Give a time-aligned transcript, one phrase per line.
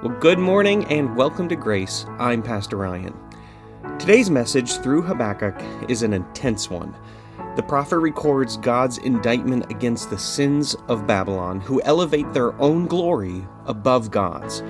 [0.00, 2.06] Well, good morning and welcome to Grace.
[2.18, 3.14] I'm Pastor Ryan.
[3.98, 5.54] Today's message through Habakkuk
[5.88, 6.94] is an intense one.
[7.54, 13.46] The prophet records God's indictment against the sins of Babylon, who elevate their own glory
[13.66, 14.60] above God's.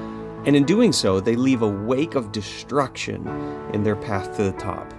[0.44, 3.26] And in doing so, they leave a wake of destruction
[3.72, 4.92] in their path to the top.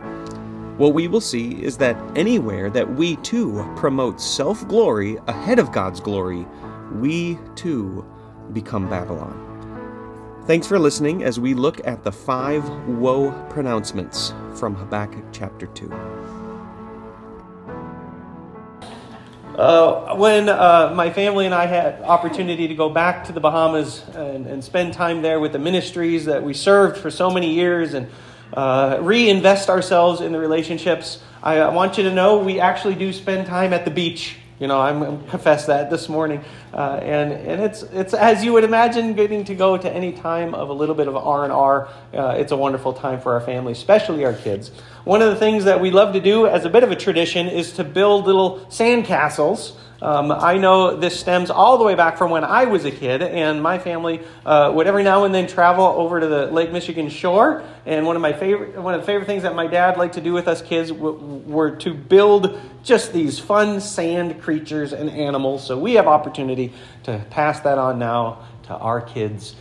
[0.77, 5.71] What we will see is that anywhere that we too promote self glory ahead of
[5.71, 6.47] God's glory,
[6.93, 8.03] we too
[8.51, 9.52] become Babylon.
[10.45, 15.89] Thanks for listening as we look at the five woe pronouncements from Habakkuk chapter 2.
[19.55, 24.03] Uh, when uh, my family and I had opportunity to go back to the Bahamas
[24.15, 27.93] and, and, spend time there with the ministries that we served for so many years
[27.93, 28.09] and
[28.51, 33.13] uh, reinvest ourselves in the relationships, I, I want you to know we actually do
[33.13, 36.41] spend time at the beach you know, I'm, confess that this morning,
[36.73, 40.55] uh, and and it's it's as you would imagine, getting to go to any time
[40.55, 41.89] of a little bit of R and R.
[42.13, 44.71] Uh, it's a wonderful time for our family, especially our kids.
[45.03, 47.49] One of the things that we love to do as a bit of a tradition
[47.49, 49.75] is to build little sand castles.
[50.03, 53.21] Um, I know this stems all the way back from when I was a kid,
[53.21, 57.07] and my family uh, would every now and then travel over to the Lake Michigan
[57.07, 57.63] shore.
[57.85, 60.21] And one of my favorite, one of the favorite things that my dad liked to
[60.21, 65.65] do with us kids w- were to build just these fun sand creatures and animals.
[65.65, 66.73] So we have opportunity
[67.03, 69.55] to pass that on now to our kids.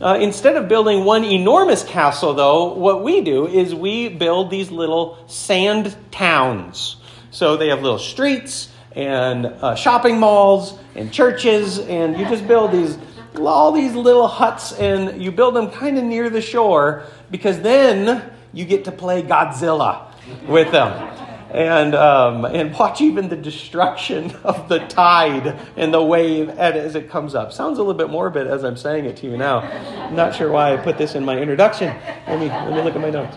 [0.00, 4.70] Uh, instead of building one enormous castle, though, what we do is we build these
[4.70, 6.94] little sand towns.
[7.32, 8.68] So they have little streets
[8.98, 12.98] and uh, shopping malls and churches, and you just build these
[13.38, 18.28] all these little huts, and you build them kind of near the shore because then
[18.52, 20.12] you get to play Godzilla
[20.48, 21.14] with them.
[21.50, 27.08] And, um, and watch even the destruction of the tide and the wave as it
[27.08, 27.52] comes up.
[27.52, 29.60] Sounds a little bit morbid as I'm saying it to you now.
[29.60, 31.96] I'm not sure why I put this in my introduction.
[32.26, 33.36] Let me, let me look at my notes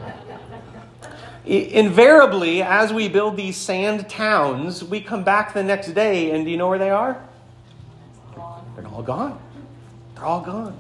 [1.45, 6.51] invariably, as we build these sand towns, we come back the next day, and do
[6.51, 7.21] you know where they are?
[8.75, 9.39] They're all gone.
[10.15, 10.79] They're all gone.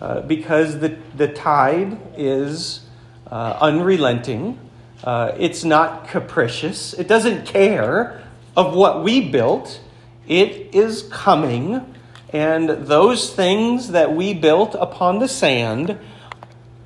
[0.00, 2.86] Uh, because the, the tide is
[3.30, 4.58] uh, unrelenting,
[5.04, 8.22] uh, it's not capricious, it doesn't care
[8.56, 9.80] of what we built,
[10.26, 11.94] it is coming.
[12.30, 15.98] And those things that we built upon the sand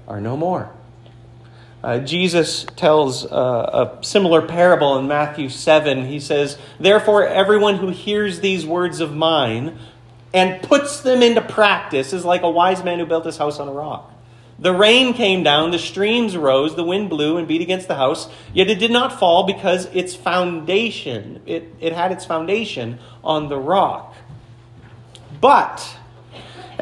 [0.07, 0.71] are no more.
[1.83, 6.07] Uh, Jesus tells uh, a similar parable in Matthew 7.
[6.07, 9.77] He says, Therefore, everyone who hears these words of mine
[10.33, 13.69] and puts them into practice is like a wise man who built his house on
[13.69, 14.11] a rock.
[14.61, 18.29] The rain came down, the streams rose, the wind blew and beat against the house,
[18.55, 23.59] yet it did not fall because its foundation, it, it had its foundation on the
[23.59, 24.15] rock.
[25.41, 25.97] But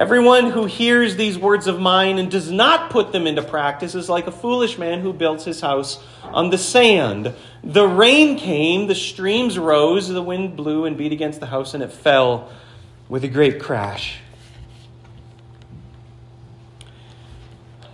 [0.00, 4.08] Everyone who hears these words of mine and does not put them into practice is
[4.08, 7.34] like a foolish man who builds his house on the sand.
[7.62, 11.82] The rain came, the streams rose, the wind blew and beat against the house, and
[11.82, 12.50] it fell
[13.10, 14.20] with a great crash.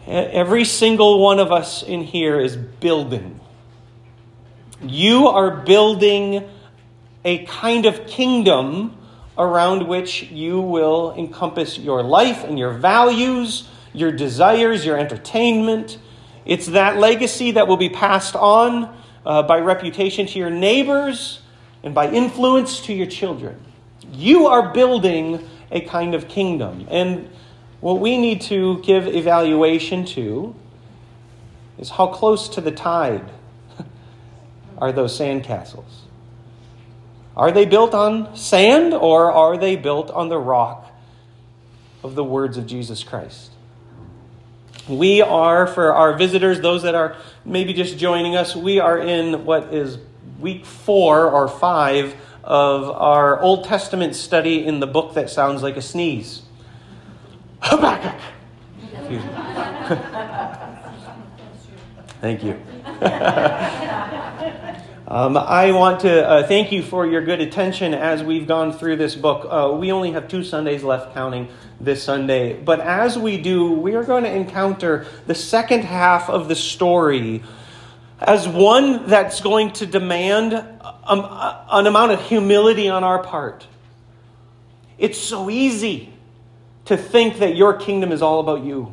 [0.06, 3.40] Every single one of us in here is building.
[4.80, 6.48] You are building
[7.24, 8.96] a kind of kingdom
[9.38, 15.98] around which you will encompass your life and your values, your desires, your entertainment.
[16.44, 21.40] It's that legacy that will be passed on uh, by reputation to your neighbors
[21.82, 23.60] and by influence to your children.
[24.12, 26.86] You are building a kind of kingdom.
[26.90, 27.28] And
[27.80, 30.54] what we need to give evaluation to
[31.78, 33.30] is how close to the tide
[34.78, 36.05] are those sandcastles?
[37.36, 40.90] Are they built on sand or are they built on the rock
[42.02, 43.50] of the words of Jesus Christ?
[44.88, 49.44] We are, for our visitors, those that are maybe just joining us, we are in
[49.44, 49.98] what is
[50.40, 55.76] week four or five of our Old Testament study in the book that sounds like
[55.76, 56.42] a sneeze
[57.60, 58.14] Habakkuk.
[62.20, 62.60] Thank you.
[65.08, 68.96] Um, I want to uh, thank you for your good attention as we've gone through
[68.96, 69.46] this book.
[69.48, 71.46] Uh, we only have two Sundays left, counting
[71.80, 72.60] this Sunday.
[72.60, 77.44] But as we do, we are going to encounter the second half of the story
[78.18, 81.24] as one that's going to demand um,
[81.70, 83.64] an amount of humility on our part.
[84.98, 86.12] It's so easy
[86.86, 88.92] to think that your kingdom is all about you.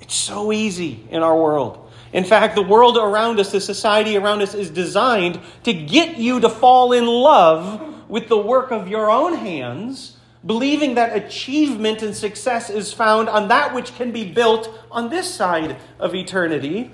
[0.00, 1.79] It's so easy in our world.
[2.12, 6.40] In fact, the world around us, the society around us, is designed to get you
[6.40, 12.16] to fall in love with the work of your own hands believing that achievement and
[12.16, 16.90] success is found on that which can be built on this side of eternity.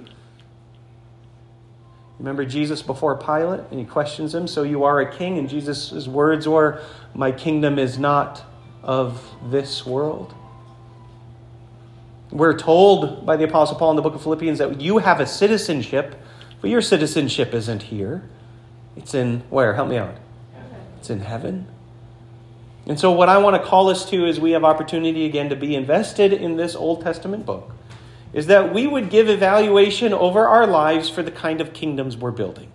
[2.18, 5.38] Remember Jesus before Pilate, and he questions him, So you are a king?
[5.38, 6.80] And Jesus' words were,
[7.14, 8.42] My kingdom is not
[8.82, 10.34] of this world.
[12.30, 15.26] We're told by the Apostle Paul in the book of Philippians that you have a
[15.26, 16.20] citizenship,
[16.60, 18.28] but your citizenship isn't here.
[18.96, 19.74] It's in where?
[19.74, 20.16] Help me out.
[20.98, 21.68] It's in heaven.
[22.86, 25.56] And so, what I want to call us to is we have opportunity again to
[25.56, 27.72] be invested in this Old Testament book
[28.32, 32.30] is that we would give evaluation over our lives for the kind of kingdoms we're
[32.30, 32.70] building.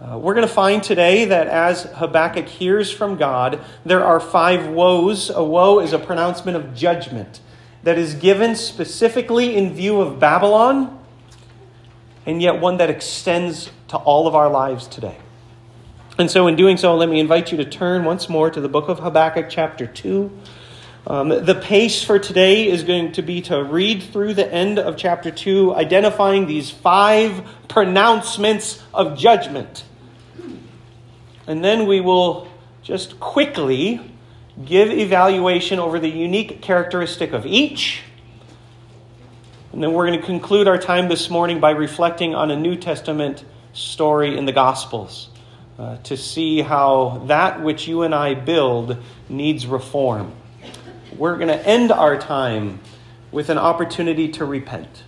[0.00, 4.68] Uh, we're going to find today that as Habakkuk hears from God, there are five
[4.68, 5.28] woes.
[5.28, 7.40] A woe is a pronouncement of judgment
[7.82, 10.98] that is given specifically in view of Babylon,
[12.26, 15.16] and yet one that extends to all of our lives today.
[16.18, 18.68] And so, in doing so, let me invite you to turn once more to the
[18.68, 20.30] book of Habakkuk, chapter 2.
[21.06, 24.98] Um, the pace for today is going to be to read through the end of
[24.98, 29.84] chapter 2, identifying these five pronouncements of judgment.
[31.46, 32.48] And then we will
[32.82, 34.00] just quickly
[34.64, 38.02] give evaluation over the unique characteristic of each.
[39.72, 42.76] And then we're going to conclude our time this morning by reflecting on a New
[42.76, 45.30] Testament story in the Gospels
[45.78, 48.98] uh, to see how that which you and I build
[49.28, 50.32] needs reform.
[51.16, 52.80] We're going to end our time
[53.30, 55.04] with an opportunity to repent.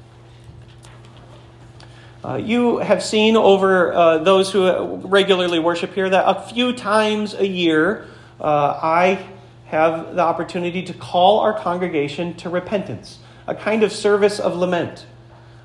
[2.25, 7.35] Uh, you have seen over uh, those who regularly worship here that a few times
[7.35, 8.07] a year
[8.41, 9.27] uh, I
[9.73, 15.07] have the opportunity to call our congregation to repentance, a kind of service of lament.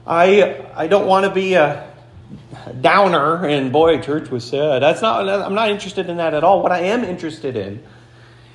[0.08, 1.92] I, I don't want to be a
[2.80, 4.82] downer and boy, church was sad.
[4.82, 6.64] That's not, I'm not interested in that at all.
[6.64, 7.84] What I am interested in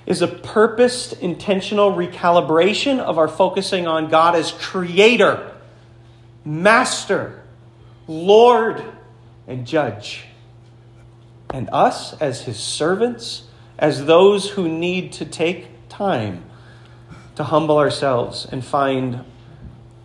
[0.06, 5.55] is a purposed, intentional recalibration of our focusing on God as creator,
[6.46, 7.43] master,
[8.08, 8.82] Lord,
[9.46, 10.25] and judge.
[11.52, 13.48] And us as his servants,
[13.82, 16.44] as those who need to take time
[17.34, 19.25] to humble ourselves and find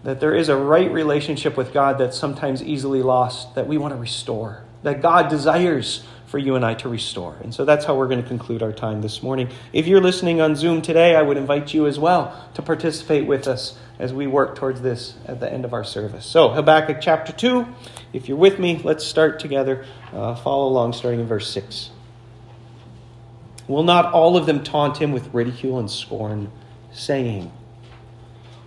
[0.04, 3.94] that there is a right relationship with God that's sometimes easily lost that we want
[3.94, 7.38] to restore, that God desires for you and I to restore.
[7.44, 9.50] And so that's how we're going to conclude our time this morning.
[9.72, 13.48] If you're listening on Zoom today, I would invite you as well to participate with
[13.48, 16.26] us as we work towards this at the end of our service.
[16.26, 17.68] So, Habakkuk chapter 2,
[18.12, 19.86] if you're with me, let's start together.
[20.12, 21.92] Uh, follow along starting in verse 6.
[23.68, 26.52] Will not all of them taunt him with ridicule and scorn,
[26.92, 27.52] saying,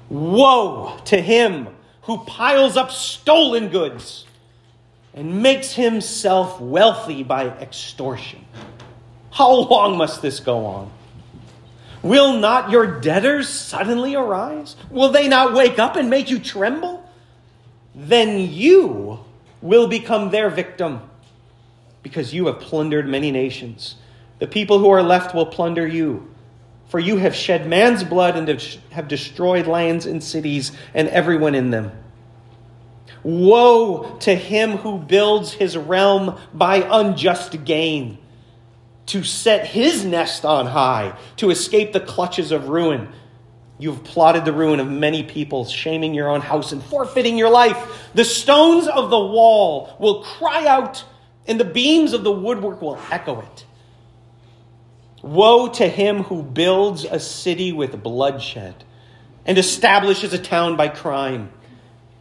[0.08, 1.69] Woe to him
[2.02, 4.26] who piles up stolen goods
[5.14, 8.44] and makes himself wealthy by extortion.
[9.31, 10.91] How long must this go on?
[12.02, 14.76] Will not your debtors suddenly arise?
[14.91, 17.08] Will they not wake up and make you tremble?
[17.94, 19.20] Then you
[19.61, 21.00] will become their victim
[22.02, 23.97] because you have plundered many nations.
[24.41, 26.27] The people who are left will plunder you.
[26.89, 28.49] For you have shed man's blood and
[28.91, 31.93] have destroyed lands and cities and everyone in them.
[33.23, 38.19] Woe to him who builds his realm by unjust gain,
[39.07, 43.09] to set his nest on high, to escape the clutches of ruin.
[43.79, 48.11] You've plotted the ruin of many people, shaming your own house and forfeiting your life.
[48.14, 51.05] The stones of the wall will cry out,
[51.47, 53.64] and the beams of the woodwork will echo it.
[55.23, 58.85] Woe to him who builds a city with bloodshed
[59.45, 61.50] and establishes a town by crime.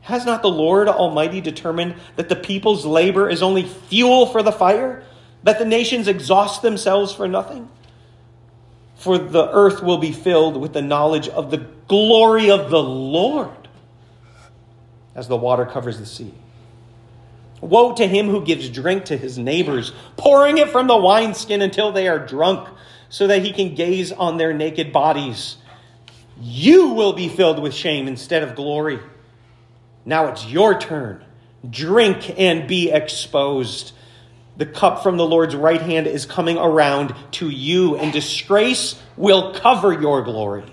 [0.02, 4.52] Has not the Lord Almighty determined that the people's labor is only fuel for the
[4.52, 5.04] fire,
[5.44, 7.70] that the nations exhaust themselves for nothing?
[8.96, 13.70] For the earth will be filled with the knowledge of the glory of the Lord
[15.16, 16.34] as the water covers the sea.
[17.62, 21.92] Woe to him who gives drink to his neighbors, pouring it from the wineskin until
[21.92, 22.68] they are drunk
[23.10, 25.58] so that he can gaze on their naked bodies.
[26.40, 29.00] You will be filled with shame instead of glory.
[30.06, 31.26] Now it's your turn.
[31.70, 33.92] Drink and be exposed.
[34.56, 39.54] The cup from the Lord's right hand is coming around to you, and disgrace will
[39.54, 40.66] cover your glory.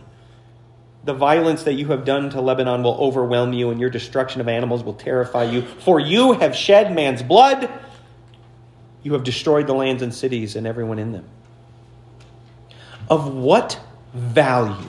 [1.05, 4.49] The violence that you have done to Lebanon will overwhelm you, and your destruction of
[4.49, 5.63] animals will terrify you.
[5.63, 7.71] For you have shed man's blood,
[9.05, 11.29] you have destroyed the lands and cities and everyone in them.
[13.09, 13.79] Of what
[14.13, 14.89] value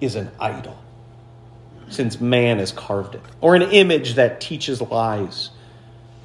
[0.00, 0.78] is an idol,
[1.88, 5.50] since man has carved it, or an image that teaches lies?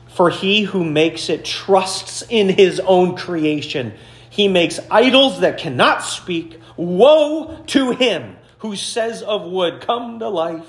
[0.10, 3.94] For he who makes it trusts in his own creation,
[4.30, 6.60] He makes idols that cannot speak.
[6.76, 10.68] Woe to him who says of wood, Come to life,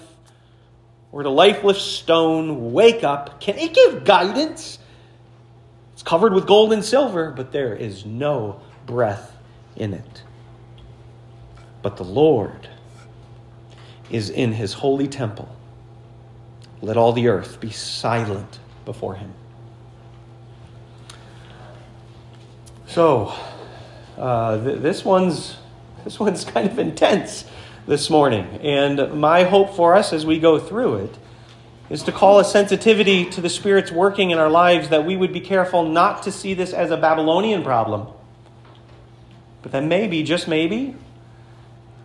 [1.12, 3.40] or to lifeless stone, Wake up.
[3.40, 4.78] Can it give guidance?
[5.92, 9.37] It's covered with gold and silver, but there is no breath
[9.78, 10.22] in it.
[11.82, 12.68] But the Lord
[14.10, 15.54] is in his holy temple.
[16.82, 19.32] Let all the earth be silent before him.
[22.86, 23.34] So,
[24.16, 25.56] uh, th- this one's
[26.04, 27.44] this one's kind of intense
[27.86, 31.18] this morning, and my hope for us as we go through it
[31.90, 35.32] is to call a sensitivity to the Spirit's working in our lives that we would
[35.32, 38.08] be careful not to see this as a Babylonian problem,
[39.62, 40.94] but then maybe, just maybe,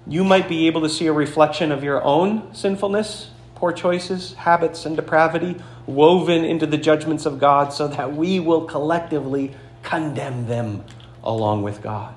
[0.07, 4.85] you might be able to see a reflection of your own sinfulness, poor choices, habits,
[4.85, 5.55] and depravity
[5.85, 10.83] woven into the judgments of God so that we will collectively condemn them
[11.23, 12.15] along with God.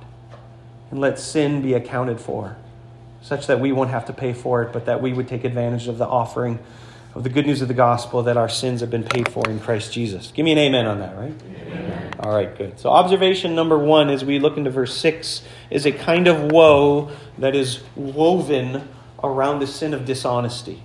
[0.90, 2.56] And let sin be accounted for,
[3.20, 5.88] such that we won't have to pay for it, but that we would take advantage
[5.88, 6.58] of the offering
[7.14, 9.58] of the good news of the gospel that our sins have been paid for in
[9.58, 10.30] Christ Jesus.
[10.32, 11.32] Give me an amen on that, right?
[11.32, 11.75] Amen.
[12.26, 12.80] All right, good.
[12.80, 17.12] So, observation number one as we look into verse 6 is a kind of woe
[17.38, 18.88] that is woven
[19.22, 20.82] around the sin of dishonesty.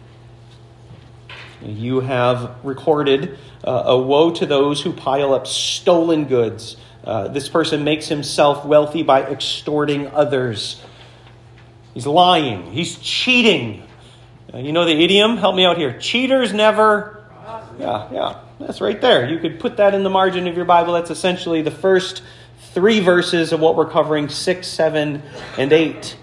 [1.63, 6.77] You have recorded uh, a woe to those who pile up stolen goods.
[7.03, 10.79] Uh, this person makes himself wealthy by extorting others.
[11.95, 13.81] He's lying, he's cheating.
[14.53, 15.37] Uh, you know the idiom?
[15.37, 15.97] Help me out here.
[15.97, 17.25] Cheaters never.
[17.79, 18.39] Yeah, yeah.
[18.61, 19.27] That's right there.
[19.27, 20.93] You could put that in the margin of your Bible.
[20.93, 22.21] That's essentially the first
[22.73, 25.23] three verses of what we're covering 6, 7,
[25.57, 26.17] and 8.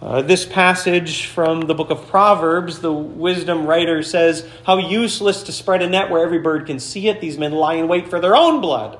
[0.00, 5.52] Uh, this passage from the book of Proverbs, the wisdom writer says, How useless to
[5.52, 7.20] spread a net where every bird can see it.
[7.20, 8.98] These men lie in wait for their own blood.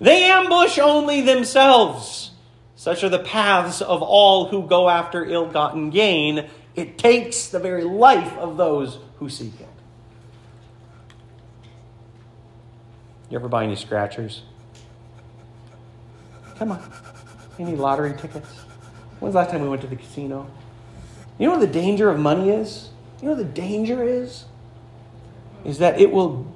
[0.00, 2.30] They ambush only themselves.
[2.76, 6.48] Such are the paths of all who go after ill gotten gain.
[6.76, 9.73] It takes the very life of those who seek it.
[13.30, 14.42] You ever buy any scratchers?
[16.58, 16.92] Come on.
[17.58, 18.48] Any lottery tickets?
[19.20, 20.46] When's the last time we went to the casino?
[21.38, 22.90] You know what the danger of money is?
[23.20, 24.44] You know what the danger is?
[25.64, 26.54] Is that it will,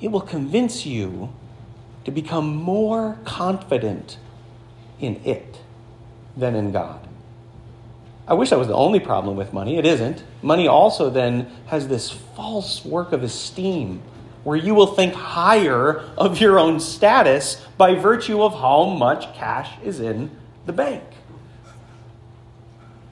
[0.00, 1.32] it will convince you
[2.04, 4.18] to become more confident
[5.00, 5.60] in it
[6.36, 7.06] than in God.
[8.28, 9.78] I wish that was the only problem with money.
[9.78, 10.22] It isn't.
[10.42, 14.02] Money also then has this false work of esteem
[14.46, 19.72] where you will think higher of your own status by virtue of how much cash
[19.82, 20.30] is in
[20.66, 21.02] the bank.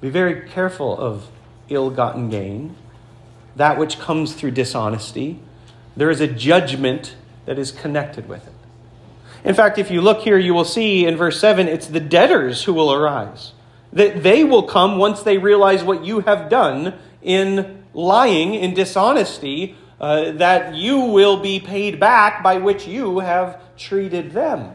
[0.00, 1.26] Be very careful of
[1.68, 2.76] ill gotten gain,
[3.56, 5.40] that which comes through dishonesty.
[5.96, 8.54] There is a judgment that is connected with it.
[9.42, 12.62] In fact, if you look here, you will see in verse 7 it's the debtors
[12.62, 13.54] who will arise.
[13.92, 19.76] That they will come once they realize what you have done in lying, in dishonesty,
[20.00, 24.74] uh, that you will be paid back by which you have treated them.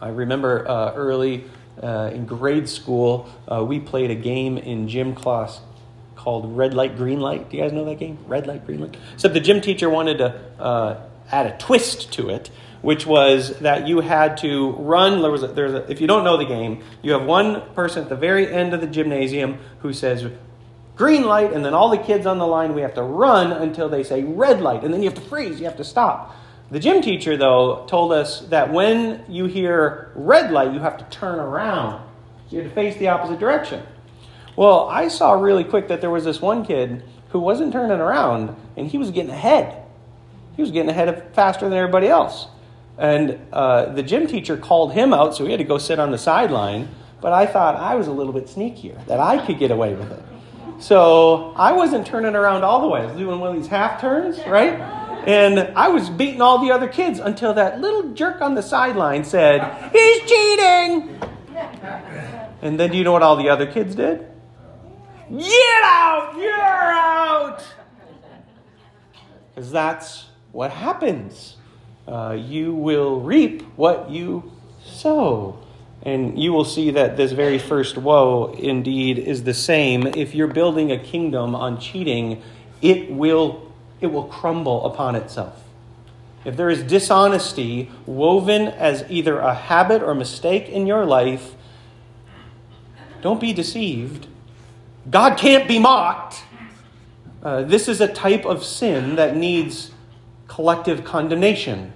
[0.00, 1.44] I remember uh, early
[1.82, 5.60] uh, in grade school, uh, we played a game in gym class
[6.14, 7.50] called Red Light, Green Light.
[7.50, 8.18] Do you guys know that game?
[8.26, 8.96] Red Light, Green Light?
[9.14, 12.50] Except the gym teacher wanted to uh, add a twist to it,
[12.82, 15.22] which was that you had to run.
[15.22, 18.02] There was a, there's a, if you don't know the game, you have one person
[18.02, 20.30] at the very end of the gymnasium who says,
[20.98, 23.88] green light, and then all the kids on the line, we have to run until
[23.88, 26.34] they say red light, and then you have to freeze, you have to stop.
[26.72, 31.04] The gym teacher, though, told us that when you hear red light, you have to
[31.04, 32.04] turn around.
[32.50, 33.82] You have to face the opposite direction.
[34.56, 38.56] Well, I saw really quick that there was this one kid who wasn't turning around,
[38.76, 39.82] and he was getting ahead.
[40.56, 42.48] He was getting ahead of, faster than everybody else.
[42.98, 46.10] And uh, the gym teacher called him out, so he had to go sit on
[46.10, 46.88] the sideline.
[47.20, 50.10] But I thought I was a little bit sneakier, that I could get away with
[50.10, 50.22] it.
[50.80, 53.00] So I wasn't turning around all the way.
[53.00, 54.78] I was doing one of these half turns, right?
[55.26, 59.24] And I was beating all the other kids until that little jerk on the sideline
[59.24, 61.20] said, He's cheating!
[62.62, 64.26] And then do you know what all the other kids did?
[65.30, 66.34] Get out!
[66.38, 67.62] You're out!
[69.54, 71.56] Because that's what happens.
[72.06, 75.58] Uh, you will reap what you sow.
[76.02, 80.06] And you will see that this very first woe indeed is the same.
[80.06, 82.42] If you're building a kingdom on cheating,
[82.80, 85.64] it will it will crumble upon itself.
[86.44, 91.54] If there is dishonesty woven as either a habit or mistake in your life,
[93.20, 94.28] don't be deceived.
[95.10, 96.44] God can't be mocked.
[97.42, 99.90] Uh, this is a type of sin that needs
[100.46, 101.92] collective condemnation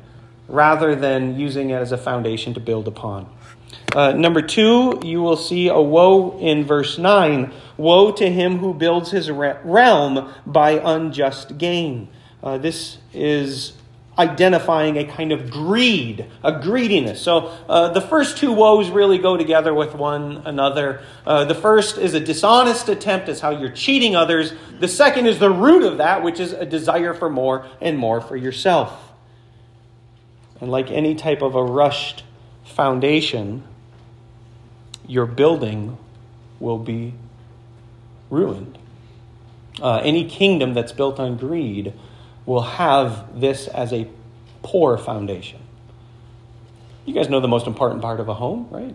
[0.49, 3.29] rather than using it as a foundation to build upon.
[3.95, 7.52] Uh, number two, you will see a woe in verse 9.
[7.76, 12.09] Woe to him who builds his realm by unjust gain.
[12.43, 13.75] Uh, this is
[14.19, 17.21] identifying a kind of greed, a greediness.
[17.21, 21.02] So uh, the first two woes really go together with one another.
[21.26, 24.52] Uh, the first is a dishonest attempt, as how you're cheating others.
[24.81, 28.21] The second is the root of that, which is a desire for more and more
[28.21, 29.12] for yourself.
[30.61, 32.23] And like any type of a rushed
[32.64, 33.62] foundation,
[35.07, 35.99] your building
[36.61, 37.14] will be
[38.31, 38.78] ruined.
[39.81, 41.92] Uh, any kingdom that's built on greed
[42.47, 44.07] will have this as a
[44.62, 45.61] poor foundation.
[47.04, 48.95] You guys know the most important part of a home, right?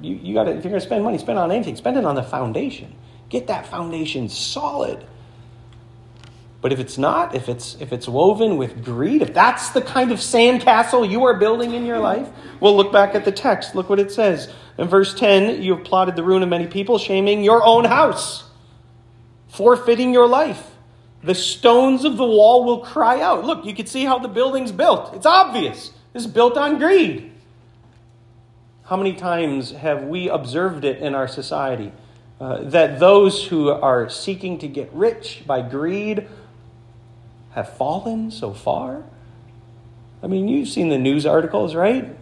[0.00, 2.14] You, you got if you're going to spend money, spend on anything, spend it on
[2.14, 2.94] the foundation.
[3.28, 5.04] Get that foundation solid.
[6.66, 10.10] But if it's not, if it's if it's woven with greed, if that's the kind
[10.10, 13.76] of sandcastle you are building in your life, well, look back at the text.
[13.76, 15.62] Look what it says in verse ten.
[15.62, 18.50] You have plotted the ruin of many people, shaming your own house,
[19.46, 20.72] forfeiting your life
[21.22, 23.44] the stones of the wall will cry out.
[23.44, 25.14] Look, you can see how the building's built.
[25.14, 25.92] It's obvious.
[26.14, 27.30] It's built on greed.
[28.86, 31.92] How many times have we observed it in our society?
[32.40, 36.28] Uh, that those who are seeking to get rich by greed
[37.56, 39.02] have fallen so far?
[40.22, 42.14] I mean, you've seen the news articles, right?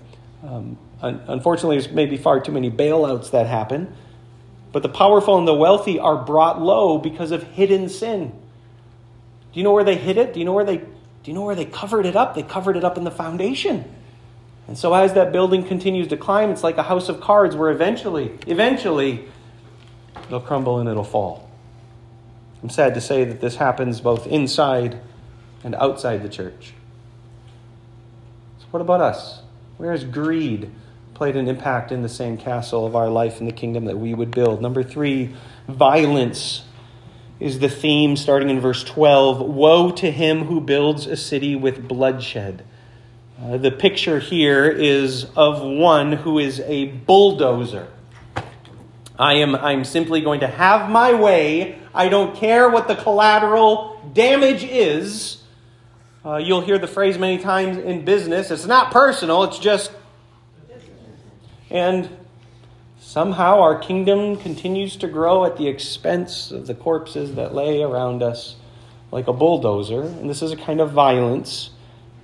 [0.45, 3.93] Um, un- unfortunately, there's maybe far too many bailouts that happen.
[4.71, 8.29] But the powerful and the wealthy are brought low because of hidden sin.
[8.29, 10.35] Do you know where they hid it?
[10.35, 12.35] Do you know where they do you know where they covered it up?
[12.35, 13.85] They covered it up in the foundation.
[14.69, 17.71] And so as that building continues to climb, it's like a house of cards where
[17.71, 19.25] eventually, eventually
[20.26, 21.49] it'll crumble and it'll fall.
[22.62, 25.00] I'm sad to say that this happens both inside
[25.64, 26.75] and outside the church.
[28.59, 29.40] So what about us?
[29.78, 30.71] Where has greed
[31.14, 34.30] played an impact in the sandcastle of our life in the kingdom that we would
[34.30, 34.61] build?
[34.62, 35.35] Number three,
[35.66, 36.64] violence
[37.40, 41.88] is the theme starting in verse 12 Woe to him who builds a city with
[41.88, 42.64] bloodshed.
[43.42, 47.88] Uh, the picture here is of one who is a bulldozer.
[49.18, 51.79] I am I'm simply going to have my way.
[51.94, 55.43] I don't care what the collateral damage is.
[56.25, 58.51] Uh, you'll hear the phrase many times in business.
[58.51, 59.93] It's not personal, it's just.
[61.71, 62.09] And
[63.15, 68.25] Somehow our kingdom continues to grow at the expense of the corpses that lay around
[68.25, 68.57] us
[69.13, 70.03] like a bulldozer.
[70.03, 71.71] And this is a kind of violence.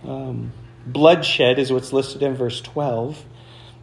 [0.04, 0.52] Um,
[0.86, 3.24] bloodshed is what's listed in verse 12.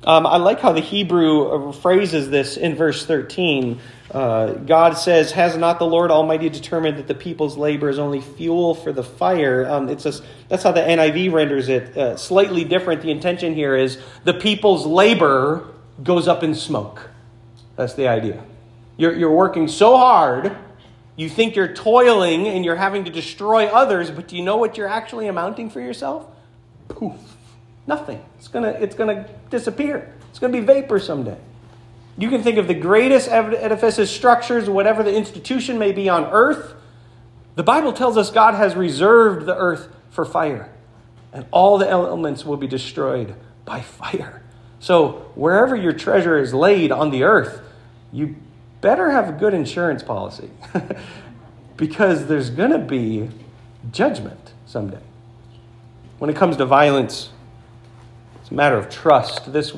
[0.04, 3.80] Um, I like how the Hebrew phrases this in verse 13.
[4.12, 8.22] Uh, God says, Has not the Lord Almighty determined that the people's labor is only
[8.22, 9.68] fuel for the fire?
[9.68, 10.14] Um, it's a,
[10.48, 11.98] that's how the NIV renders it.
[11.98, 13.02] Uh, slightly different.
[13.02, 15.68] The intention here is the people's labor
[16.04, 17.10] goes up in smoke.
[17.76, 18.44] That's the idea.
[18.98, 20.56] You're, you're working so hard,
[21.16, 24.78] you think you're toiling and you're having to destroy others, but do you know what
[24.78, 26.28] you're actually amounting for yourself?
[26.88, 27.37] Poof.
[27.88, 28.24] Nothing.
[28.38, 30.14] It's going to it's gonna disappear.
[30.30, 31.38] It's going to be vapor someday.
[32.18, 36.74] You can think of the greatest edifices, structures, whatever the institution may be on earth.
[37.56, 40.72] The Bible tells us God has reserved the earth for fire,
[41.32, 44.42] and all the elements will be destroyed by fire.
[44.80, 47.62] So, wherever your treasure is laid on the earth,
[48.12, 48.36] you
[48.82, 50.50] better have a good insurance policy
[51.78, 53.30] because there's going to be
[53.92, 55.02] judgment someday.
[56.18, 57.30] When it comes to violence,
[58.48, 59.52] it's a matter of trust.
[59.52, 59.74] This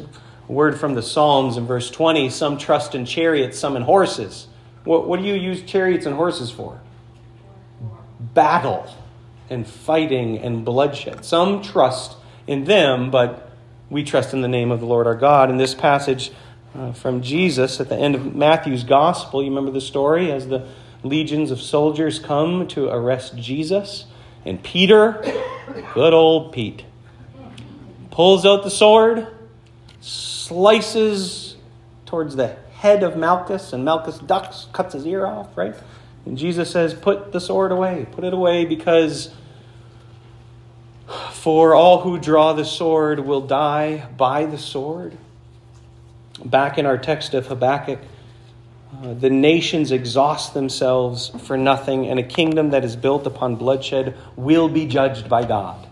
[0.47, 4.45] word from the Psalms in verse 20 some trust in chariots, some in horses.
[4.83, 6.79] What, what do you use chariots and horses for?
[8.19, 8.87] Battle
[9.49, 11.25] and fighting and bloodshed.
[11.25, 13.49] Some trust in them, but
[13.89, 15.49] we trust in the name of the Lord our God.
[15.49, 16.31] In this passage
[16.75, 20.67] uh, from Jesus at the end of Matthew's gospel, you remember the story as the
[21.01, 24.05] legions of soldiers come to arrest Jesus.
[24.45, 25.23] And Peter,
[25.95, 26.83] good old Pete,
[28.19, 29.25] pulls out the sword,
[30.01, 31.55] slices
[32.05, 35.73] towards the head of Malchus, and Malchus ducks, cuts his ear off, right?
[36.25, 39.33] And Jesus says, Put the sword away, put it away because
[41.31, 45.17] for all who draw the sword will die by the sword.
[46.43, 47.99] Back in our text of Habakkuk,
[49.01, 54.17] uh, the nations exhaust themselves for nothing, and a kingdom that is built upon bloodshed
[54.35, 55.88] will be judged by God.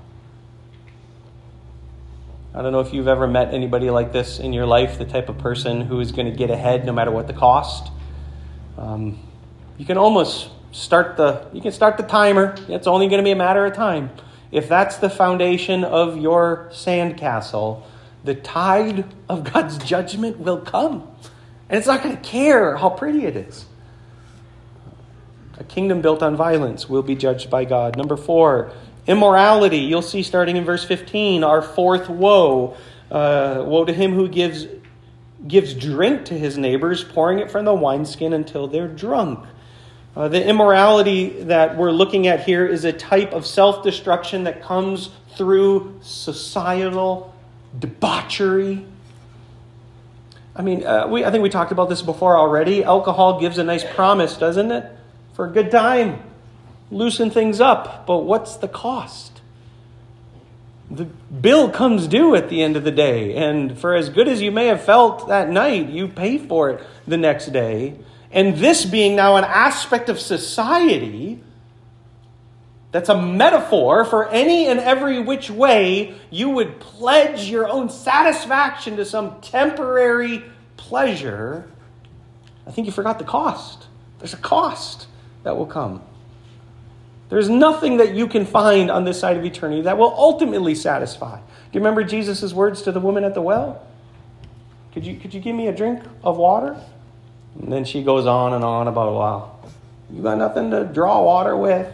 [2.57, 5.29] I don't know if you've ever met anybody like this in your life, the type
[5.29, 7.91] of person who is going to get ahead no matter what the cost.
[8.77, 9.19] Um,
[9.77, 12.55] you can almost start the you can start the timer.
[12.67, 14.09] It's only going to be a matter of time
[14.51, 17.83] if that's the foundation of your sandcastle,
[18.23, 21.07] the tide of God's judgment will come.
[21.69, 23.65] And it's not going to care how pretty it is.
[25.59, 27.97] A kingdom built on violence will be judged by God.
[27.97, 28.71] Number four,
[29.07, 29.79] immorality.
[29.79, 32.77] You'll see starting in verse 15, our fourth woe.
[33.09, 34.67] Uh, woe to him who gives,
[35.47, 39.47] gives drink to his neighbors, pouring it from the wineskin until they're drunk.
[40.15, 44.61] Uh, the immorality that we're looking at here is a type of self destruction that
[44.61, 47.33] comes through societal
[47.77, 48.85] debauchery.
[50.55, 52.83] I mean, uh, we, I think we talked about this before already.
[52.83, 54.91] Alcohol gives a nice promise, doesn't it?
[55.33, 56.23] For a good time,
[56.91, 58.05] loosen things up.
[58.05, 59.41] But what's the cost?
[60.89, 63.35] The bill comes due at the end of the day.
[63.35, 66.85] And for as good as you may have felt that night, you pay for it
[67.05, 67.95] the next day.
[68.31, 71.41] And this being now an aspect of society
[72.91, 78.95] that's a metaphor for any and every which way you would pledge your own satisfaction
[78.95, 80.43] to some temporary
[80.77, 81.69] pleasure,
[82.65, 83.87] I think you forgot the cost.
[84.19, 85.07] There's a cost
[85.43, 86.01] that will come.
[87.29, 91.37] There's nothing that you can find on this side of eternity that will ultimately satisfy.
[91.37, 93.85] Do you remember Jesus' words to the woman at the well?
[94.93, 96.81] Could you, could you give me a drink of water?
[97.59, 99.59] And then she goes on and on about, wow,
[100.09, 101.93] you got nothing to draw water with.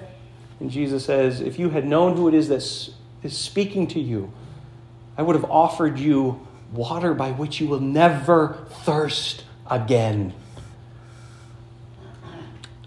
[0.60, 2.58] And Jesus says, if you had known who it is that
[3.24, 4.32] is speaking to you,
[5.17, 10.34] I would have offered you water by which you will never thirst again.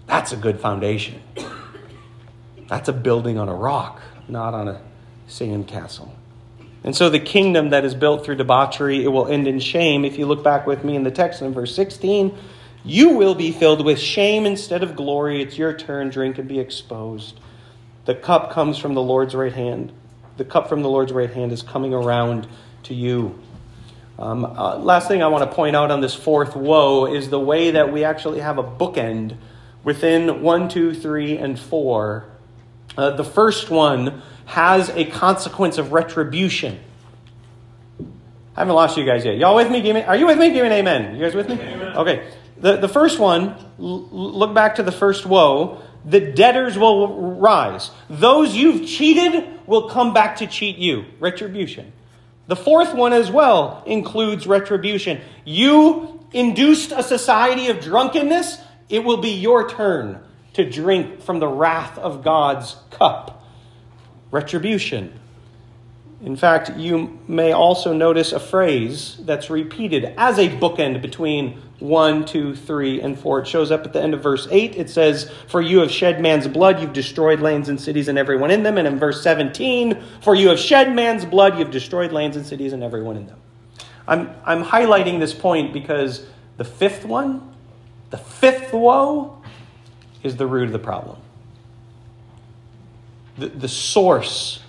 [0.05, 1.21] That's a good foundation.
[2.67, 4.81] That's a building on a rock, not on a
[5.27, 6.13] sand castle.
[6.83, 10.05] And so the kingdom that is built through debauchery, it will end in shame.
[10.05, 12.37] If you look back with me in the text in verse 16,
[12.83, 15.41] you will be filled with shame instead of glory.
[15.41, 16.09] It's your turn.
[16.09, 17.39] Drink and be exposed.
[18.05, 19.91] The cup comes from the Lord's right hand.
[20.37, 22.47] The cup from the Lord's right hand is coming around
[22.83, 23.37] to you.
[24.19, 27.39] Um, uh, last thing I want to point out on this fourth woe is the
[27.39, 29.35] way that we actually have a bookend
[29.83, 32.25] within 1, 2, 3, and 4.
[32.97, 36.79] Uh, the first one has a consequence of retribution.
[38.55, 39.37] I haven't lost you guys yet.
[39.37, 39.81] Y'all with me?
[39.81, 40.51] Give me are you with me?
[40.51, 41.15] Give me an amen.
[41.15, 41.55] You guys with me?
[41.55, 41.95] Amen.
[41.95, 42.27] Okay.
[42.59, 45.83] The, the first one, look back to the first woe.
[46.05, 47.91] The debtors will rise.
[48.09, 51.05] Those you've cheated will come back to cheat you.
[51.19, 51.93] Retribution.
[52.47, 55.21] The fourth one as well includes retribution.
[55.45, 58.57] You induced a society of drunkenness,
[58.89, 60.23] it will be your turn
[60.57, 63.45] to drink from the wrath of God's cup.
[64.31, 65.13] Retribution.
[66.19, 72.25] In fact, you may also notice a phrase that's repeated as a bookend between 1,
[72.25, 73.41] 2, 3, and 4.
[73.41, 74.75] It shows up at the end of verse 8.
[74.75, 78.49] It says, For you have shed man's blood, you've destroyed lands and cities and everyone
[78.49, 78.79] in them.
[78.79, 82.73] And in verse 17, For you have shed man's blood, you've destroyed lands and cities
[82.73, 83.39] and everyone in them.
[84.07, 86.25] I'm, I'm highlighting this point because
[86.57, 87.55] the fifth one,
[88.09, 89.36] the fifth woe,
[90.23, 91.17] is the root of the problem.
[93.37, 94.61] The, the source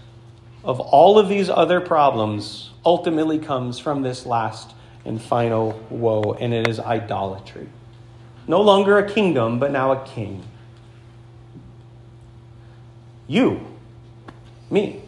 [0.65, 6.53] of all of these other problems ultimately comes from this last and final woe, and
[6.53, 7.69] it is idolatry.
[8.47, 10.45] No longer a kingdom, but now a king.
[13.27, 13.67] You,
[14.71, 15.03] me,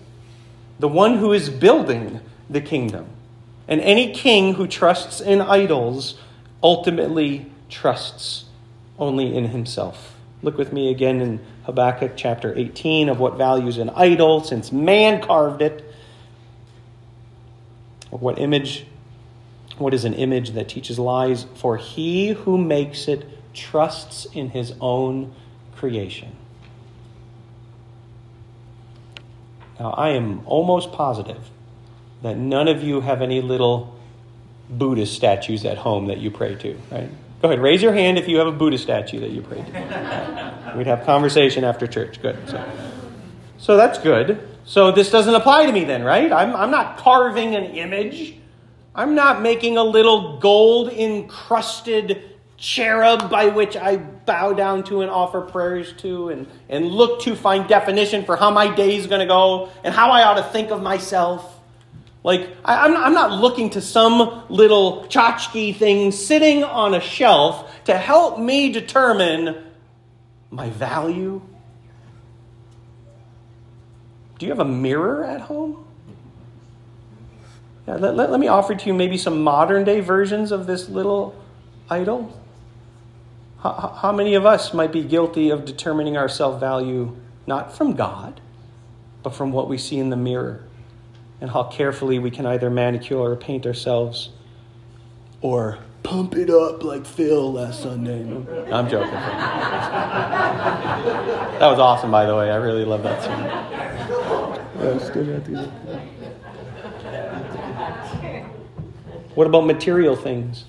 [0.79, 3.07] the one who is building the kingdom.
[3.69, 6.19] And any king who trusts in idols
[6.63, 8.45] ultimately trusts
[8.99, 10.17] only in himself.
[10.43, 15.23] Look with me again in Habakkuk chapter 18 of what values an idol since man
[15.23, 15.85] carved it.
[18.11, 18.87] What image
[19.79, 21.47] what is an image that teaches lies?
[21.55, 25.35] For he who makes it trusts in his own
[25.75, 26.37] creation.
[29.79, 31.49] Now, I am almost positive
[32.23, 33.99] that none of you have any little
[34.69, 37.09] Buddhist statues at home that you pray to, right?
[37.43, 40.75] Go ahead, raise your hand if you have a Buddha statue that you pray to.
[40.77, 42.21] We'd have conversation after church.
[42.21, 42.37] Good.
[42.49, 42.73] So,
[43.59, 44.47] so that's good.
[44.67, 46.31] So this doesn't apply to me then, right?
[46.31, 48.37] I'm, I'm not carving an image.
[48.95, 55.11] I'm not making a little gold encrusted cherub by which I bow down to and
[55.11, 59.21] offer prayers to and, and look to find definition for how my day is going
[59.21, 61.60] to go and how I ought to think of myself.
[62.23, 67.85] Like, I, am I'm not looking to some little tchotchke thing sitting on a shelf
[67.85, 69.65] to help me determine
[70.51, 71.41] my value.
[74.39, 75.87] Do you have a mirror at home?
[77.87, 80.89] Yeah, let, let, let me offer to you maybe some modern day versions of this
[80.89, 81.35] little
[81.89, 82.39] idol.
[83.61, 87.95] How, how many of us might be guilty of determining our self value not from
[87.95, 88.41] God,
[89.23, 90.65] but from what we see in the mirror?
[91.41, 94.31] And how carefully we can either manicure or paint ourselves
[95.41, 98.21] or pump it up like Phil last Sunday.
[98.71, 99.11] I'm joking.
[101.59, 102.51] that was awesome, by the way.
[102.51, 103.45] I really love that song.
[109.35, 110.65] What about material things?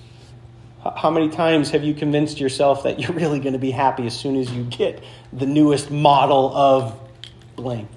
[0.96, 4.18] How many times have you convinced yourself that you're really going to be happy as
[4.18, 6.98] soon as you get the newest model of
[7.56, 7.88] blank?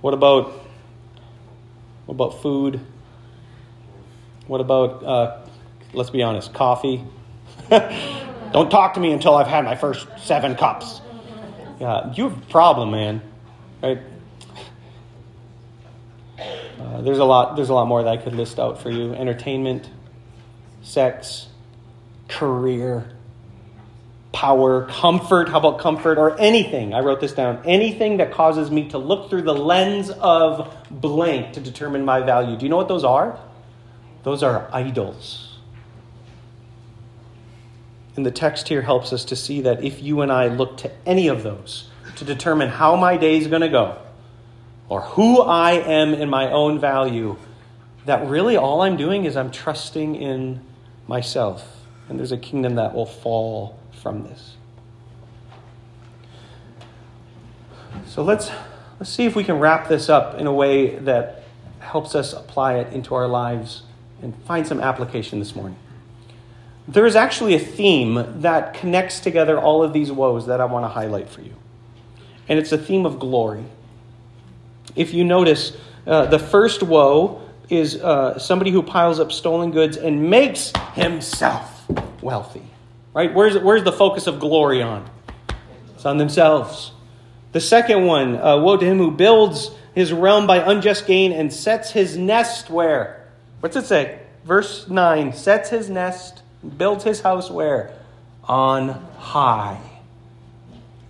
[0.00, 0.61] What about
[2.12, 2.78] what about food?
[4.46, 5.46] What about uh,
[5.94, 7.02] let's be honest, coffee?
[7.70, 11.00] Don't talk to me until I've had my first seven cups.
[11.80, 13.22] Yeah, you have a problem, man.
[13.82, 13.98] Right?
[16.38, 17.56] Uh, there's a lot.
[17.56, 19.14] There's a lot more that I could list out for you.
[19.14, 19.88] Entertainment,
[20.82, 21.48] sex,
[22.28, 23.10] career,
[24.32, 25.48] power, comfort.
[25.48, 26.94] How about comfort or anything?
[26.94, 27.62] I wrote this down.
[27.64, 32.56] Anything that causes me to look through the lens of blank to determine my value.
[32.56, 33.38] Do you know what those are?
[34.22, 35.58] Those are idols.
[38.16, 40.90] And the text here helps us to see that if you and I look to
[41.06, 43.98] any of those to determine how my day is going to go
[44.88, 47.36] or who I am in my own value,
[48.04, 50.60] that really all I'm doing is I'm trusting in
[51.06, 51.86] myself.
[52.08, 54.56] And there's a kingdom that will fall from this.
[58.06, 58.50] So let's,
[58.98, 61.44] let's see if we can wrap this up in a way that
[61.78, 63.82] helps us apply it into our lives
[64.20, 65.78] and find some application this morning.
[66.88, 70.84] There is actually a theme that connects together all of these woes that I want
[70.84, 71.54] to highlight for you.
[72.48, 73.64] And it's a theme of glory.
[74.96, 79.96] If you notice, uh, the first woe is uh, somebody who piles up stolen goods
[79.96, 81.88] and makes himself
[82.20, 82.62] wealthy.
[83.14, 83.32] Right?
[83.32, 85.08] Where's, where's the focus of glory on?
[85.94, 86.92] It's on themselves.
[87.52, 91.52] The second one, uh, woe to him who builds his realm by unjust gain and
[91.52, 93.28] sets his nest where?
[93.60, 94.20] What's it say?
[94.44, 96.42] Verse 9 sets his nest,
[96.76, 97.92] builds his house where?
[98.44, 99.80] On high.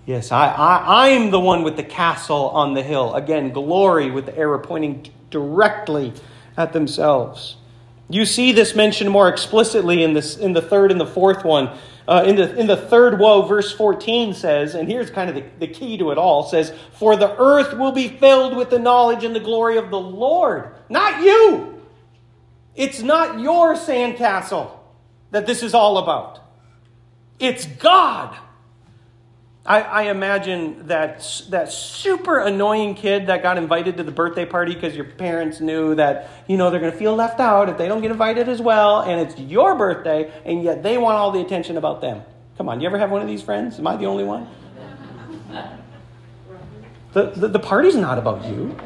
[0.04, 3.14] Yes, I, I, I'm the one with the castle on the hill.
[3.14, 6.12] Again, glory with the arrow pointing directly
[6.56, 7.56] at themselves.
[8.10, 11.70] You see this mentioned more explicitly in, this, in the third and the fourth one.
[12.06, 15.44] Uh, in, the, in the third woe, verse 14 says, and here's kind of the,
[15.60, 19.22] the key to it all says, For the earth will be filled with the knowledge
[19.22, 21.80] and the glory of the Lord, not you.
[22.74, 24.78] It's not your sandcastle
[25.30, 26.40] that this is all about,
[27.38, 28.36] it's God.
[29.64, 31.18] I, I, imagine that
[31.50, 35.94] that super annoying kid that got invited to the birthday party because your parents knew
[35.94, 38.60] that you know they're going to feel left out if they don't get invited as
[38.60, 42.22] well, and it's your birthday, and yet they want all the attention about them.
[42.58, 43.78] Come on, do you ever have one of these friends?
[43.78, 44.48] Am I the only one?
[47.12, 48.76] The, the, the party's not about you.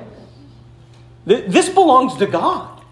[1.25, 2.83] This belongs to God.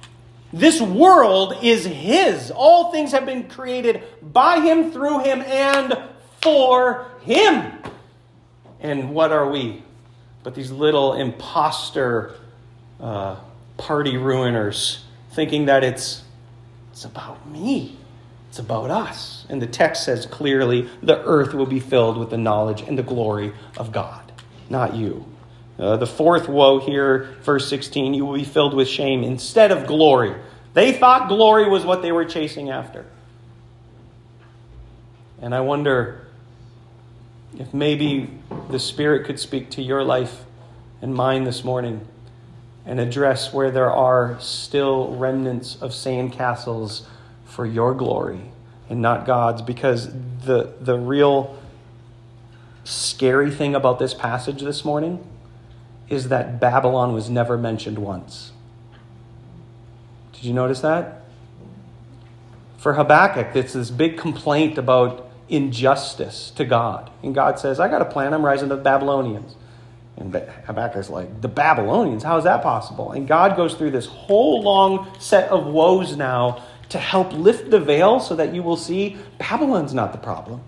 [0.52, 2.50] This world is His.
[2.50, 5.98] All things have been created by Him, through Him, and
[6.40, 7.72] for him.
[8.84, 9.82] And what are we?
[10.42, 12.34] But these little imposter
[13.00, 13.36] uh,
[13.78, 15.00] party ruiners
[15.32, 16.22] thinking that it's,
[16.92, 17.96] it's about me.
[18.50, 19.46] It's about us.
[19.48, 23.02] And the text says clearly the earth will be filled with the knowledge and the
[23.02, 24.30] glory of God,
[24.68, 25.24] not you.
[25.78, 29.86] Uh, the fourth woe here, verse 16, you will be filled with shame instead of
[29.86, 30.34] glory.
[30.74, 33.06] They thought glory was what they were chasing after.
[35.40, 36.23] And I wonder
[37.58, 38.30] if maybe
[38.70, 40.44] the Spirit could speak to your life
[41.00, 42.06] and mine this morning
[42.86, 47.04] and address where there are still remnants of sandcastles
[47.44, 48.40] for your glory
[48.88, 50.12] and not God's, because
[50.44, 51.58] the, the real
[52.84, 55.26] scary thing about this passage this morning
[56.08, 58.52] is that Babylon was never mentioned once.
[60.34, 61.22] Did you notice that?
[62.76, 67.10] For Habakkuk, it's this big complaint about injustice to God.
[67.22, 68.32] And God says, I got a plan.
[68.32, 69.56] I'm rising the Babylonians.
[70.16, 72.22] And Habakkuk's like, the Babylonians?
[72.22, 73.12] How is that possible?
[73.12, 77.80] And God goes through this whole long set of woes now to help lift the
[77.80, 80.62] veil so that you will see Babylon's not the problem.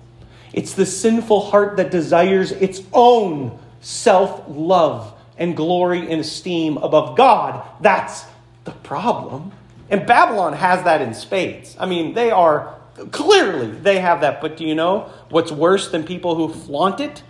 [0.52, 7.16] It's the sinful heart that desires its own self love and glory and esteem above
[7.16, 7.66] God.
[7.80, 8.24] That's
[8.64, 9.52] the problem.
[9.88, 11.76] And Babylon has that in spades.
[11.78, 12.75] I mean, they are
[13.10, 14.40] Clearly, they have that.
[14.40, 17.22] But do you know what's worse than people who flaunt it?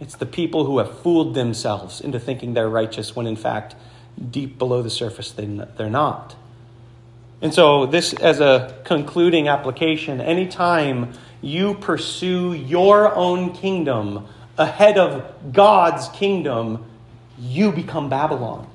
[0.00, 3.74] It's the people who have fooled themselves into thinking they're righteous when, in fact,
[4.30, 6.36] deep below the surface, they're not.
[7.40, 14.26] And so, this as a concluding application, anytime you pursue your own kingdom
[14.56, 16.84] ahead of God's kingdom,
[17.38, 18.68] you become Babylon.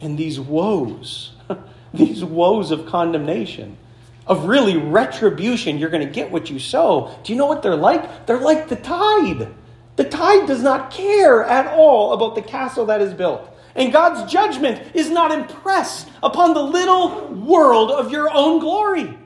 [0.00, 1.32] And these woes,
[1.94, 3.78] these woes of condemnation,
[4.26, 7.16] of really retribution, you're going to get what you sow.
[7.24, 8.26] Do you know what they're like?
[8.26, 9.52] They're like the tide.
[9.96, 13.48] The tide does not care at all about the castle that is built.
[13.74, 19.18] And God's judgment is not impressed upon the little world of your own glory.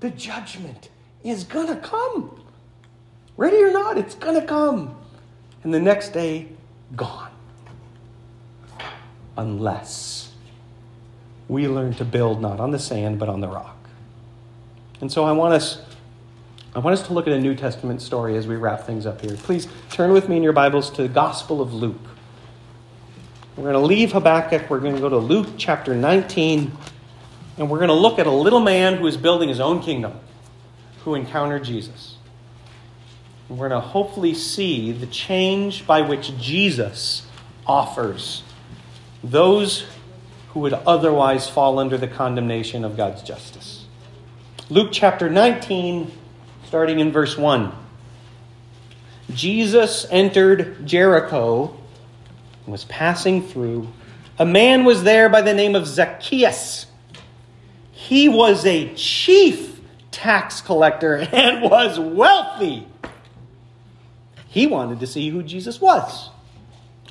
[0.00, 0.90] The judgment
[1.22, 2.42] is going to come.
[3.36, 4.96] Ready or not, it's going to come.
[5.62, 6.48] And the next day,
[6.94, 7.30] gone.
[9.36, 10.32] Unless
[11.48, 13.75] we learn to build not on the sand, but on the rock.
[15.00, 15.80] And so I want us.
[16.74, 19.22] I want us to look at a New Testament story as we wrap things up
[19.22, 19.34] here.
[19.36, 21.96] Please turn with me in your Bibles to the Gospel of Luke.
[23.56, 24.68] We're going to leave Habakkuk.
[24.68, 26.70] We're going to go to Luke chapter 19.
[27.56, 30.20] And we're going to look at a little man who is building his own kingdom,
[31.04, 32.16] who encountered Jesus.
[33.48, 37.26] And we're going to hopefully see the change by which Jesus
[37.66, 38.42] offers
[39.22, 39.86] those
[40.50, 43.75] who would otherwise fall under the condemnation of God's justice.
[44.68, 46.10] Luke chapter 19,
[46.64, 47.72] starting in verse 1.
[49.32, 51.76] Jesus entered Jericho
[52.66, 53.86] was passing through,
[54.40, 56.86] a man was there by the name of Zacchaeus.
[57.92, 62.88] He was a chief tax collector and was wealthy.
[64.48, 66.30] He wanted to see who Jesus was.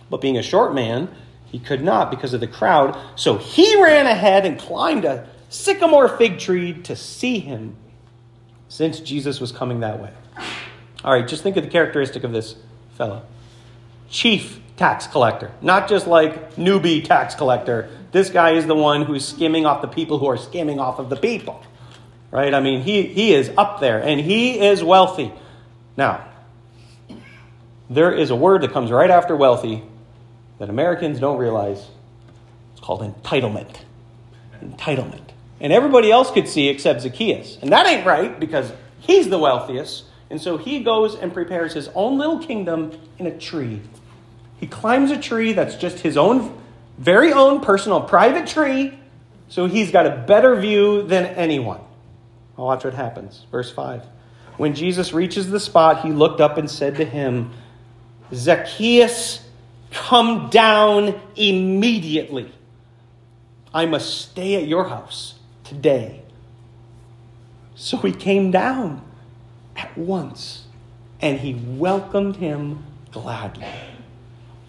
[0.10, 1.10] But being a short man,
[1.46, 3.00] he could not because of the crowd.
[3.16, 7.76] So he ran ahead and climbed a sycamore fig tree to see him,
[8.68, 10.12] since Jesus was coming that way.
[11.04, 12.56] All right, just think of the characteristic of this
[12.96, 13.24] fellow
[14.10, 17.90] chief tax collector, not just like newbie tax collector.
[18.12, 21.10] This guy is the one who's skimming off the people who are skimming off of
[21.10, 21.64] the people.
[22.32, 22.54] Right?
[22.54, 25.32] I mean, he, he is up there and he is wealthy.
[25.98, 26.26] Now,
[27.90, 29.84] there is a word that comes right after wealthy
[30.60, 31.86] that Americans don't realize.
[32.72, 33.76] It's called entitlement.
[34.62, 35.30] Entitlement.
[35.60, 37.58] And everybody else could see except Zacchaeus.
[37.62, 40.06] And that ain't right because he's the wealthiest.
[40.30, 43.82] And so he goes and prepares his own little kingdom in a tree.
[44.58, 46.60] He climbs a tree that's just his own,
[46.98, 48.98] very own personal private tree,
[49.48, 51.80] so he's got a better view than anyone.
[52.58, 53.46] I'll watch what happens.
[53.52, 54.04] Verse 5.
[54.58, 57.52] When Jesus reaches the spot, he looked up and said to him,
[58.34, 59.46] Zacchaeus,
[59.92, 62.52] come down immediately.
[63.74, 65.35] I must stay at your house
[65.66, 66.22] today.
[67.76, 69.04] So he came down
[69.76, 70.66] at once,
[71.20, 73.68] and he welcomed him gladly.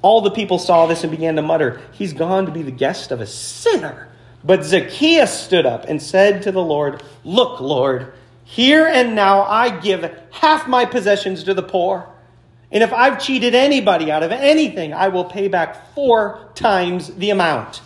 [0.02, 3.10] All the people saw this and began to mutter, He's gone to be the guest
[3.12, 4.08] of a sinner.
[4.44, 8.12] But Zacchaeus stood up and said to the Lord, Look, Lord,
[8.44, 12.08] here and now I give half my possessions to the poor.
[12.70, 17.30] And if I've cheated anybody out of anything, I will pay back four times the
[17.30, 17.80] amount.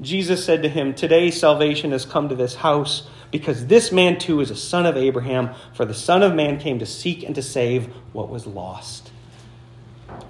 [0.00, 4.40] Jesus said to him, Today salvation has come to this house because this man too
[4.40, 7.42] is a son of Abraham, for the Son of Man came to seek and to
[7.42, 9.10] save what was lost.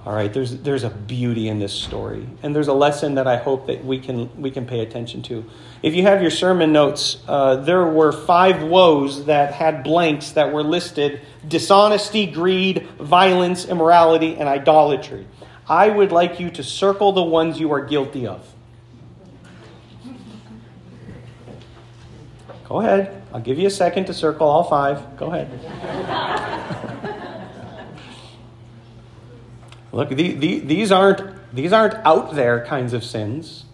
[0.05, 3.37] All right, there's, there's a beauty in this story, and there's a lesson that I
[3.37, 5.45] hope that we can, we can pay attention to.
[5.83, 10.53] If you have your sermon notes, uh, there were five woes that had blanks that
[10.53, 15.27] were listed dishonesty, greed, violence, immorality, and idolatry.
[15.67, 18.47] I would like you to circle the ones you are guilty of.
[22.71, 23.21] Go ahead.
[23.35, 25.17] I'll give you a second to circle all five.
[25.17, 25.51] Go ahead.
[29.91, 31.21] Look, the, the, these aren't
[31.53, 33.65] these aren't out there kinds of sins.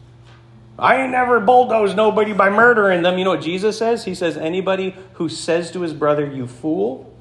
[0.78, 3.18] I ain't never bulldozed nobody by murdering them.
[3.18, 4.06] You know what Jesus says?
[4.06, 7.12] He says anybody who says to his brother, "You fool,"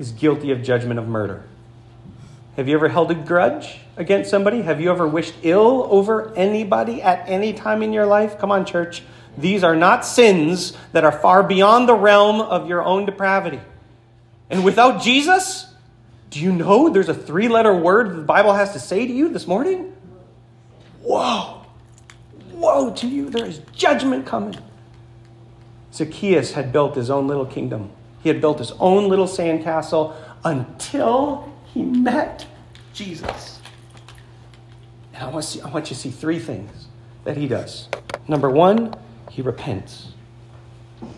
[0.00, 1.44] is guilty of judgment of murder.
[2.56, 4.62] Have you ever held a grudge against somebody?
[4.62, 8.38] Have you ever wished ill over anybody at any time in your life?
[8.38, 9.04] Come on, church.
[9.36, 13.60] These are not sins that are far beyond the realm of your own depravity.
[14.50, 15.66] And without Jesus,
[16.30, 19.28] do you know there's a three letter word the Bible has to say to you
[19.28, 19.94] this morning?
[21.02, 21.62] Whoa!
[22.52, 24.56] Woe to you, there is judgment coming.
[25.92, 27.90] Zacchaeus had built his own little kingdom.
[28.22, 32.46] He had built his own little sandcastle until he met
[32.92, 33.60] Jesus.
[35.12, 36.86] And I want, see, I want you to see three things
[37.24, 37.88] that he does.
[38.26, 38.94] Number one,
[39.34, 40.12] he repents.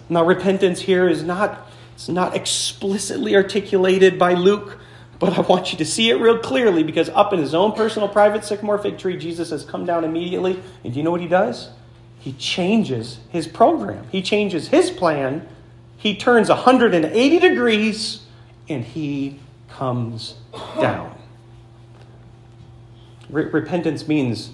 [0.09, 4.79] Now, repentance here is not, it's not explicitly articulated by Luke,
[5.19, 8.09] but I want you to see it real clearly because up in his own personal
[8.09, 10.63] private sycamore fig tree, Jesus has come down immediately.
[10.83, 11.69] And do you know what he does?
[12.19, 15.47] He changes his program, he changes his plan.
[15.99, 18.23] He turns 180 degrees
[18.69, 20.37] and he comes
[20.81, 21.15] down.
[23.29, 24.53] Re- repentance means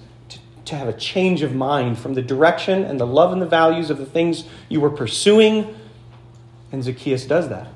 [0.65, 3.91] to, have a change of mind from the direction and the love and the values
[3.91, 5.75] of the things you were pursuing.
[6.71, 7.69] And Zacchaeus does that.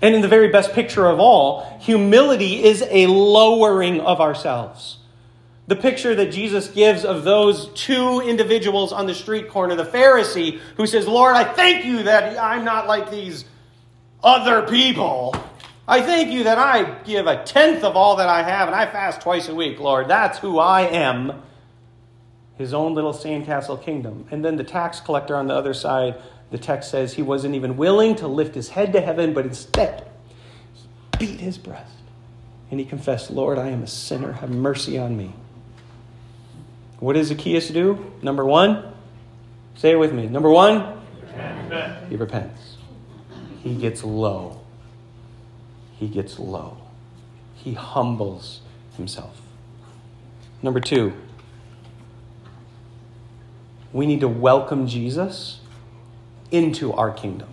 [0.00, 4.98] And in the very best picture of all, humility is a lowering of ourselves.
[5.68, 10.58] The picture that Jesus gives of those two individuals on the street corner, the Pharisee
[10.76, 13.44] who says, Lord, I thank you that I'm not like these
[14.24, 15.36] other people.
[15.86, 18.86] I thank you that I give a tenth of all that I have and I
[18.86, 20.08] fast twice a week, Lord.
[20.08, 21.42] That's who I am.
[22.62, 24.26] His own little sandcastle kingdom.
[24.30, 26.16] And then the tax collector on the other side,
[26.50, 30.06] the text says he wasn't even willing to lift his head to heaven, but instead
[30.74, 31.92] he beat his breast.
[32.70, 34.32] And he confessed, Lord, I am a sinner.
[34.32, 35.34] Have mercy on me.
[37.00, 38.12] What does Zacchaeus do?
[38.22, 38.94] Number one,
[39.74, 40.26] say it with me.
[40.26, 41.00] Number one,
[42.08, 42.76] he repents.
[43.62, 44.62] He gets low
[46.02, 46.78] he gets low.
[47.54, 48.60] He humbles
[48.96, 49.40] himself.
[50.60, 51.12] Number two,
[53.92, 55.60] we need to welcome Jesus
[56.50, 57.48] into our kingdom.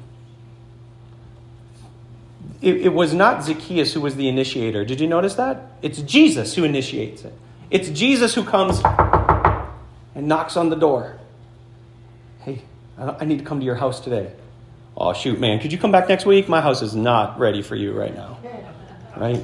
[2.62, 4.84] It, it, was not Zacchaeus who was the initiator.
[4.84, 5.72] Did you notice that?
[5.82, 7.34] It's Jesus who initiates it.
[7.70, 8.82] It's Jesus who comes
[10.14, 11.18] and knocks on the door.
[12.42, 12.64] Hey,
[12.98, 14.34] I need to come to your house today
[15.00, 16.50] oh, shoot, man, could you come back next week?
[16.50, 18.38] My house is not ready for you right now.
[19.16, 19.44] Right?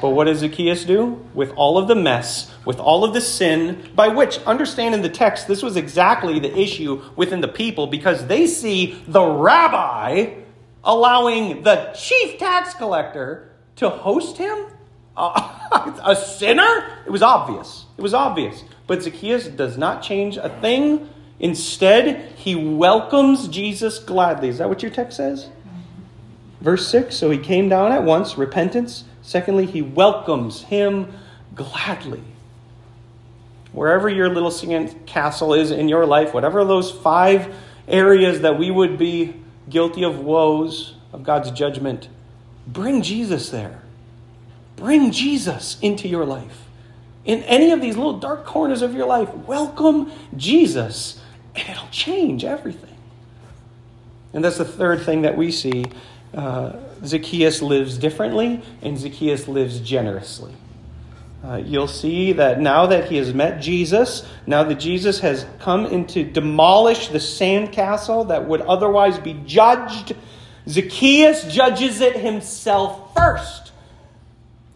[0.00, 1.24] But what does Zacchaeus do?
[1.34, 5.48] With all of the mess, with all of the sin, by which, understanding the text,
[5.48, 10.34] this was exactly the issue within the people because they see the rabbi
[10.84, 14.66] allowing the chief tax collector to host him?
[15.16, 16.98] Uh, a sinner?
[17.06, 17.86] It was obvious.
[17.96, 18.64] It was obvious.
[18.86, 21.08] But Zacchaeus does not change a thing
[21.40, 24.48] Instead, he welcomes Jesus gladly.
[24.48, 25.48] Is that what your text says?
[26.60, 29.04] Verse 6 So he came down at once, repentance.
[29.28, 31.12] Secondly, he welcomes him
[31.54, 32.22] gladly.
[33.72, 37.54] Wherever your little singing castle is in your life, whatever those five
[37.86, 39.34] areas that we would be
[39.68, 42.08] guilty of woes, of God's judgment,
[42.66, 43.82] bring Jesus there.
[44.76, 46.64] Bring Jesus into your life.
[47.26, 51.20] In any of these little dark corners of your life, welcome Jesus
[51.54, 52.96] and it'll change everything.
[54.32, 55.84] And that's the third thing that we see.
[56.32, 56.72] Uh,
[57.04, 60.52] Zacchaeus lives differently, and Zacchaeus lives generously.
[61.44, 65.86] Uh, you'll see that now that he has met Jesus, now that Jesus has come
[65.86, 70.16] in to demolish the sandcastle that would otherwise be judged,
[70.68, 73.72] Zacchaeus judges it himself first.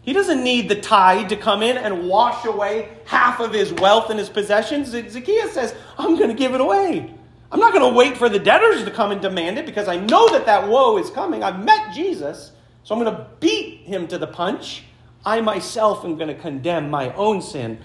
[0.03, 4.09] He doesn't need the tide to come in and wash away half of his wealth
[4.09, 4.89] and his possessions.
[4.89, 7.13] Zacchaeus says, I'm going to give it away.
[7.53, 9.97] I'm not going to wait for the debtors to come and demand it because I
[9.97, 11.43] know that that woe is coming.
[11.43, 12.51] I've met Jesus,
[12.83, 14.85] so I'm going to beat him to the punch.
[15.23, 17.77] I myself am going to condemn my own sin,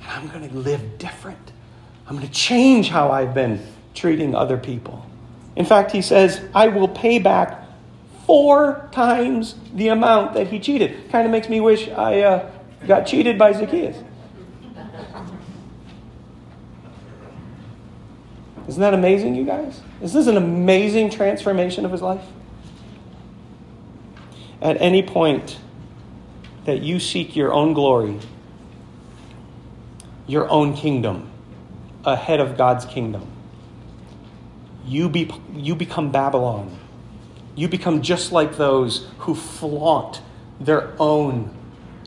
[0.00, 1.52] and I'm going to live different.
[2.08, 3.64] I'm going to change how I've been
[3.94, 5.06] treating other people.
[5.54, 7.62] In fact, he says, I will pay back
[8.26, 11.10] four times the amount that he cheated.
[11.12, 12.50] Kind of makes me wish I uh,
[12.88, 13.98] got cheated by Zacchaeus.
[18.68, 19.80] Isn't that amazing, you guys?
[20.00, 22.24] Is this an amazing transformation of his life?
[24.60, 25.58] At any point
[26.64, 28.18] that you seek your own glory,
[30.26, 31.30] your own kingdom,
[32.04, 33.26] ahead of God's kingdom,
[34.84, 36.78] you, be, you become Babylon
[37.54, 40.22] you become just like those who flaunt
[40.58, 41.54] their own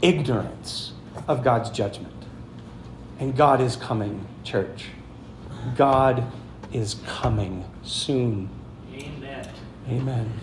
[0.02, 0.94] ignorance
[1.28, 2.14] of God's judgment.
[3.20, 4.88] And God is coming, church.
[5.76, 6.32] God
[6.74, 8.50] is coming soon.
[8.94, 9.50] Amen.
[9.90, 10.34] Amen.